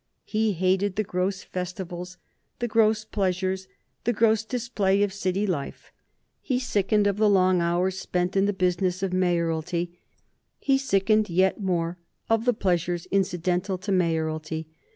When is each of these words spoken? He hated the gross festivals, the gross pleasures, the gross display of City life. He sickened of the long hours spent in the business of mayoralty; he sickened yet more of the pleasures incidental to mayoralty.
He 0.25 0.53
hated 0.53 0.95
the 0.95 1.03
gross 1.03 1.43
festivals, 1.43 2.17
the 2.57 2.67
gross 2.67 3.05
pleasures, 3.05 3.67
the 4.03 4.13
gross 4.13 4.43
display 4.43 5.03
of 5.03 5.13
City 5.13 5.45
life. 5.45 5.91
He 6.41 6.57
sickened 6.57 7.05
of 7.05 7.17
the 7.17 7.29
long 7.29 7.61
hours 7.61 7.99
spent 7.99 8.35
in 8.35 8.45
the 8.47 8.51
business 8.51 9.03
of 9.03 9.13
mayoralty; 9.13 9.99
he 10.57 10.79
sickened 10.79 11.29
yet 11.29 11.61
more 11.61 11.99
of 12.31 12.45
the 12.45 12.53
pleasures 12.55 13.05
incidental 13.11 13.77
to 13.77 13.91
mayoralty. 13.91 14.65